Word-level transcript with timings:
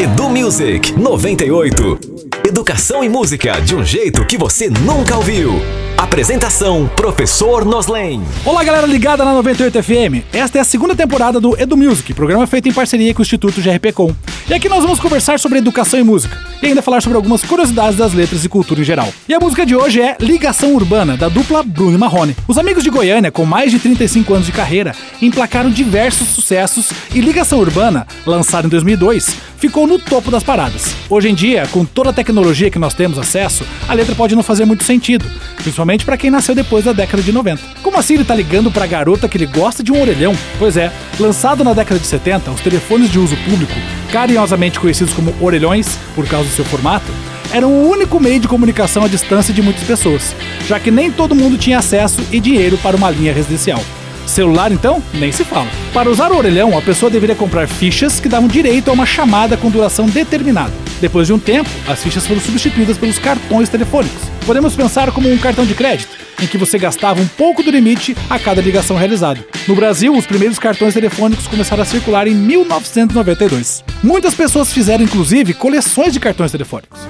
Edu 0.00 0.30
Music 0.30 0.98
98. 0.98 2.00
Educação 2.48 3.04
e 3.04 3.08
música 3.10 3.60
de 3.60 3.76
um 3.76 3.84
jeito 3.84 4.24
que 4.24 4.38
você 4.38 4.70
nunca 4.70 5.14
ouviu. 5.14 5.60
Apresentação: 5.98 6.90
Professor 6.96 7.66
Noslen. 7.66 8.22
Olá, 8.42 8.64
galera 8.64 8.86
ligada 8.86 9.26
na 9.26 9.34
98 9.34 9.82
FM. 9.82 10.24
Esta 10.32 10.56
é 10.56 10.60
a 10.62 10.64
segunda 10.64 10.96
temporada 10.96 11.38
do 11.38 11.54
Edu 11.60 11.76
Music, 11.76 12.14
programa 12.14 12.46
feito 12.46 12.66
em 12.66 12.72
parceria 12.72 13.12
com 13.12 13.20
o 13.20 13.22
Instituto 13.22 13.60
GRPcom. 13.60 14.10
E 14.48 14.54
aqui 14.54 14.70
nós 14.70 14.82
vamos 14.82 14.98
conversar 14.98 15.38
sobre 15.38 15.58
educação 15.58 16.00
e 16.00 16.02
música, 16.02 16.34
e 16.62 16.66
ainda 16.66 16.82
falar 16.82 17.00
sobre 17.00 17.16
algumas 17.16 17.42
curiosidades 17.42 17.96
das 17.96 18.12
letras 18.12 18.44
e 18.44 18.48
cultura 18.48 18.80
em 18.80 18.84
geral. 18.84 19.12
E 19.28 19.34
a 19.34 19.40
música 19.40 19.64
de 19.64 19.74
hoje 19.74 20.00
é 20.00 20.16
Ligação 20.20 20.74
Urbana, 20.74 21.16
da 21.16 21.28
dupla 21.28 21.62
Bruno 21.62 21.94
e 21.94 21.98
Marrone. 21.98 22.36
Os 22.46 22.58
amigos 22.58 22.82
de 22.82 22.90
Goiânia, 22.90 23.30
com 23.30 23.44
mais 23.44 23.70
de 23.70 23.78
35 23.78 24.34
anos 24.34 24.46
de 24.46 24.52
carreira, 24.52 24.94
emplacaram 25.20 25.70
diversos 25.70 26.28
sucessos 26.28 26.90
e 27.14 27.20
Ligação 27.20 27.58
Urbana, 27.58 28.06
lançada 28.26 28.66
em 28.66 28.70
2002, 28.70 29.36
ficou 29.60 29.86
no 29.86 29.98
topo 29.98 30.30
das 30.30 30.42
paradas. 30.42 30.94
Hoje 31.08 31.28
em 31.28 31.34
dia, 31.34 31.66
com 31.70 31.84
toda 31.84 32.10
a 32.10 32.12
tecnologia 32.12 32.70
que 32.70 32.78
nós 32.78 32.94
temos 32.94 33.18
acesso, 33.18 33.64
a 33.86 33.92
letra 33.92 34.14
pode 34.14 34.34
não 34.34 34.42
fazer 34.42 34.64
muito 34.64 34.84
sentido, 34.84 35.24
principalmente 35.56 36.04
para 36.04 36.16
quem 36.16 36.30
nasceu 36.30 36.54
depois 36.54 36.84
da 36.84 36.92
década 36.92 37.22
de 37.22 37.30
90. 37.30 37.62
Como 37.82 37.98
assim 37.98 38.14
ele 38.14 38.24
tá 38.24 38.34
ligando 38.34 38.70
pra 38.70 38.86
garota 38.86 39.28
que 39.28 39.36
ele 39.36 39.46
gosta 39.46 39.82
de 39.82 39.92
um 39.92 40.00
orelhão? 40.00 40.34
Pois 40.58 40.76
é, 40.76 40.90
lançado 41.18 41.62
na 41.62 41.74
década 41.74 42.00
de 42.00 42.06
70, 42.06 42.50
os 42.50 42.60
telefones 42.60 43.10
de 43.10 43.18
uso 43.18 43.36
público, 43.48 43.74
carinhosamente 44.12 44.80
conhecidos 44.80 45.14
como 45.14 45.34
orelhões 45.40 45.98
por 46.14 46.26
causa 46.26 46.48
do 46.48 46.54
seu 46.54 46.64
formato, 46.64 47.12
eram 47.52 47.72
o 47.72 47.88
único 47.88 48.20
meio 48.20 48.40
de 48.40 48.48
comunicação 48.48 49.04
à 49.04 49.08
distância 49.08 49.52
de 49.52 49.62
muitas 49.62 49.84
pessoas, 49.84 50.34
já 50.66 50.78
que 50.78 50.90
nem 50.90 51.10
todo 51.10 51.34
mundo 51.34 51.58
tinha 51.58 51.78
acesso 51.78 52.20
e 52.30 52.40
dinheiro 52.40 52.78
para 52.78 52.96
uma 52.96 53.10
linha 53.10 53.32
residencial. 53.32 53.82
Celular, 54.30 54.70
então, 54.70 55.02
nem 55.12 55.32
se 55.32 55.44
fala. 55.44 55.68
Para 55.92 56.08
usar 56.08 56.30
o 56.30 56.36
orelhão, 56.36 56.78
a 56.78 56.80
pessoa 56.80 57.10
deveria 57.10 57.34
comprar 57.34 57.66
fichas 57.66 58.20
que 58.20 58.28
davam 58.28 58.46
direito 58.46 58.88
a 58.88 58.92
uma 58.92 59.04
chamada 59.04 59.56
com 59.56 59.68
duração 59.68 60.06
determinada. 60.06 60.72
Depois 61.00 61.26
de 61.26 61.32
um 61.32 61.38
tempo, 61.38 61.68
as 61.88 62.00
fichas 62.00 62.28
foram 62.28 62.40
substituídas 62.40 62.96
pelos 62.96 63.18
cartões 63.18 63.68
telefônicos. 63.68 64.22
Podemos 64.46 64.76
pensar 64.76 65.10
como 65.10 65.28
um 65.28 65.36
cartão 65.36 65.66
de 65.66 65.74
crédito, 65.74 66.16
em 66.40 66.46
que 66.46 66.56
você 66.56 66.78
gastava 66.78 67.20
um 67.20 67.26
pouco 67.26 67.60
do 67.60 67.72
limite 67.72 68.16
a 68.30 68.38
cada 68.38 68.62
ligação 68.62 68.96
realizada. 68.96 69.44
No 69.66 69.74
Brasil, 69.74 70.16
os 70.16 70.26
primeiros 70.26 70.60
cartões 70.60 70.94
telefônicos 70.94 71.48
começaram 71.48 71.82
a 71.82 71.86
circular 71.86 72.28
em 72.28 72.34
1992. 72.34 73.82
Muitas 74.00 74.34
pessoas 74.34 74.72
fizeram, 74.72 75.02
inclusive, 75.02 75.54
coleções 75.54 76.12
de 76.12 76.20
cartões 76.20 76.52
telefônicos. 76.52 77.00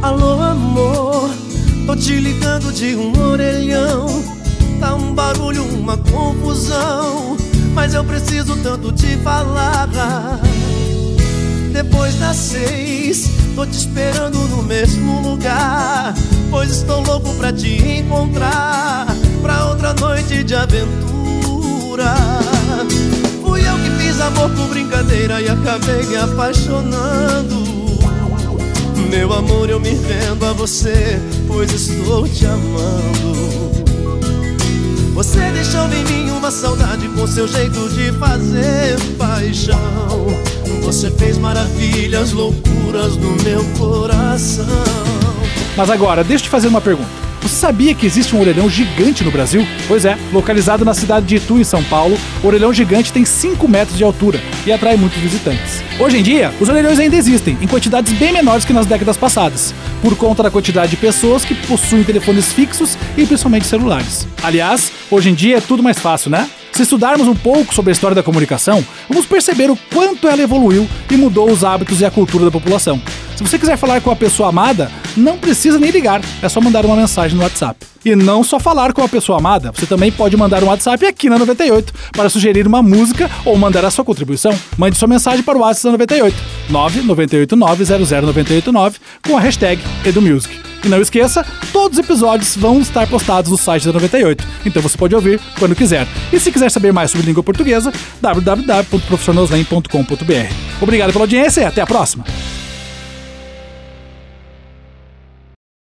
Alô, 0.00 0.40
amor, 0.40 1.30
tô 1.86 1.94
te 1.94 2.14
ligando 2.14 2.72
de 2.72 2.96
um 2.96 3.12
orelhão. 3.20 4.35
Tá 4.80 4.94
um 4.94 5.14
barulho, 5.14 5.64
uma 5.64 5.96
confusão 5.96 7.36
Mas 7.74 7.94
eu 7.94 8.04
preciso 8.04 8.56
tanto 8.56 8.92
te 8.92 9.16
falar. 9.18 9.88
Depois 11.72 12.14
das 12.16 12.36
seis 12.36 13.30
Tô 13.54 13.64
te 13.64 13.76
esperando 13.76 14.38
no 14.48 14.62
mesmo 14.62 15.20
lugar 15.22 16.14
Pois 16.50 16.70
estou 16.70 17.00
louco 17.02 17.34
pra 17.34 17.52
te 17.52 18.00
encontrar 18.00 19.06
Pra 19.40 19.66
outra 19.66 19.94
noite 19.94 20.44
de 20.44 20.54
aventura. 20.54 22.14
Fui 23.42 23.60
eu 23.60 23.76
que 23.78 23.90
fiz 24.02 24.20
amor 24.20 24.50
por 24.50 24.68
brincadeira 24.68 25.40
E 25.40 25.48
acabei 25.48 26.04
me 26.04 26.16
apaixonando. 26.16 27.64
Meu 29.10 29.32
amor, 29.32 29.70
eu 29.70 29.78
me 29.78 29.90
rendo 29.90 30.44
a 30.44 30.52
você 30.52 31.20
Pois 31.46 31.72
estou 31.72 32.28
te 32.28 32.44
amando 32.44 33.85
você 35.16 35.50
deixou 35.50 35.90
em 35.94 36.04
mim 36.04 36.30
uma 36.30 36.50
saudade 36.50 37.08
com 37.08 37.26
seu 37.26 37.48
jeito 37.48 37.88
de 37.88 38.12
fazer 38.18 39.00
paixão. 39.16 40.26
Você 40.82 41.10
fez 41.10 41.38
maravilhas, 41.38 42.32
loucuras 42.32 43.16
no 43.16 43.30
meu 43.42 43.64
coração. 43.78 44.66
Mas 45.74 45.88
agora, 45.88 46.22
deixa 46.22 46.42
eu 46.42 46.48
te 46.48 46.50
fazer 46.50 46.68
uma 46.68 46.82
pergunta. 46.82 47.08
Você 47.40 47.56
sabia 47.56 47.94
que 47.94 48.04
existe 48.04 48.36
um 48.36 48.40
orelhão 48.40 48.68
gigante 48.68 49.24
no 49.24 49.30
Brasil? 49.30 49.66
Pois 49.88 50.04
é, 50.04 50.18
localizado 50.34 50.84
na 50.84 50.92
cidade 50.92 51.24
de 51.24 51.36
Itu, 51.36 51.58
em 51.58 51.64
São 51.64 51.82
Paulo, 51.84 52.18
o 52.44 52.46
orelhão 52.46 52.70
gigante 52.70 53.10
tem 53.10 53.24
5 53.24 53.66
metros 53.66 53.96
de 53.96 54.04
altura 54.04 54.38
e 54.66 54.72
atrai 54.72 54.98
muitos 54.98 55.18
visitantes. 55.18 55.75
Hoje 55.98 56.18
em 56.18 56.22
dia, 56.22 56.52
os 56.60 56.68
orelhões 56.68 56.98
ainda 56.98 57.16
existem, 57.16 57.56
em 57.58 57.66
quantidades 57.66 58.12
bem 58.12 58.30
menores 58.30 58.66
que 58.66 58.72
nas 58.72 58.84
décadas 58.84 59.16
passadas, 59.16 59.74
por 60.02 60.14
conta 60.14 60.42
da 60.42 60.50
quantidade 60.50 60.90
de 60.90 60.96
pessoas 60.98 61.42
que 61.42 61.54
possuem 61.54 62.04
telefones 62.04 62.52
fixos 62.52 62.98
e 63.16 63.24
principalmente 63.24 63.66
celulares. 63.66 64.28
Aliás, 64.42 64.92
hoje 65.10 65.30
em 65.30 65.34
dia 65.34 65.56
é 65.56 65.60
tudo 65.60 65.82
mais 65.82 65.98
fácil, 65.98 66.30
né? 66.30 66.50
Se 66.70 66.82
estudarmos 66.82 67.26
um 67.26 67.34
pouco 67.34 67.74
sobre 67.74 67.92
a 67.92 67.94
história 67.94 68.14
da 68.14 68.22
comunicação, 68.22 68.84
vamos 69.08 69.24
perceber 69.24 69.70
o 69.70 69.78
quanto 69.90 70.28
ela 70.28 70.42
evoluiu 70.42 70.86
e 71.10 71.16
mudou 71.16 71.50
os 71.50 71.64
hábitos 71.64 72.02
e 72.02 72.04
a 72.04 72.10
cultura 72.10 72.44
da 72.44 72.50
população. 72.50 73.00
Se 73.34 73.42
você 73.42 73.58
quiser 73.58 73.78
falar 73.78 74.02
com 74.02 74.10
a 74.10 74.16
pessoa 74.16 74.50
amada, 74.50 74.90
não 75.16 75.38
precisa 75.38 75.78
nem 75.78 75.90
ligar, 75.90 76.20
é 76.42 76.48
só 76.48 76.60
mandar 76.60 76.84
uma 76.84 76.96
mensagem 76.96 77.36
no 77.36 77.42
WhatsApp. 77.42 77.86
E 78.04 78.14
não 78.14 78.44
só 78.44 78.60
falar 78.60 78.92
com 78.92 79.02
a 79.02 79.08
pessoa 79.08 79.38
amada, 79.38 79.72
você 79.72 79.86
também 79.86 80.12
pode 80.12 80.36
mandar 80.36 80.62
um 80.62 80.68
WhatsApp 80.68 81.04
aqui 81.06 81.28
na 81.28 81.36
98 81.38 81.92
para 82.12 82.28
sugerir 82.28 82.64
uma 82.66 82.82
música 82.82 83.30
ou 83.44 83.56
mandar 83.56 83.84
a 83.84 83.90
sua 83.90 84.04
contribuição. 84.04 84.56
Mande 84.78 84.96
sua 84.96 85.08
mensagem 85.08 85.42
para 85.42 85.58
o 85.58 85.62
WhatsApp 85.62 85.90
98 85.92 86.36
998900989 86.70 88.94
com 89.26 89.36
a 89.36 89.40
hashtag 89.40 89.82
EduMusic. 90.04 90.54
E 90.84 90.88
não 90.88 91.00
esqueça, 91.00 91.44
todos 91.72 91.98
os 91.98 92.04
episódios 92.04 92.56
vão 92.56 92.80
estar 92.80 93.08
postados 93.08 93.50
no 93.50 93.58
site 93.58 93.86
da 93.86 93.92
98, 93.92 94.46
então 94.64 94.80
você 94.80 94.96
pode 94.96 95.16
ouvir 95.16 95.40
quando 95.58 95.74
quiser. 95.74 96.06
E 96.32 96.38
se 96.38 96.52
quiser 96.52 96.70
saber 96.70 96.92
mais 96.92 97.10
sobre 97.10 97.26
língua 97.26 97.42
portuguesa, 97.42 97.92
www.professornoslen.com.br. 98.20 100.54
Obrigado 100.80 101.12
pela 101.12 101.24
audiência 101.24 101.62
e 101.62 101.64
até 101.64 101.80
a 101.80 101.86
próxima! 101.86 102.24